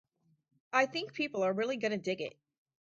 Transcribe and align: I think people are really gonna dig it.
I 0.73 0.87
think 0.87 1.13
people 1.13 1.43
are 1.43 1.53
really 1.53 1.77
gonna 1.77 1.95
dig 1.99 2.21
it. 2.21 2.35